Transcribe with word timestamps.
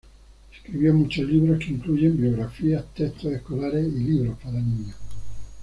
Escribió 0.51 0.95
muchos 0.95 1.29
libros 1.29 1.59
que 1.59 1.73
incluyen 1.73 2.19
biografías, 2.19 2.91
textos 2.95 3.33
escolares 3.33 3.85
y 3.85 3.99
libros 3.99 4.35
para 4.41 4.59
niños. 4.59 4.95